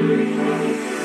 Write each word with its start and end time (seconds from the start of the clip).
Música 0.00 0.99